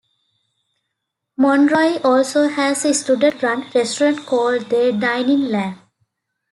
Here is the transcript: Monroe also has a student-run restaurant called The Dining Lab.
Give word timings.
Monroe 1.37 1.99
also 2.03 2.47
has 2.47 2.83
a 2.85 2.91
student-run 2.95 3.69
restaurant 3.75 4.25
called 4.25 4.63
The 4.71 4.97
Dining 4.99 5.41
Lab. 5.41 5.77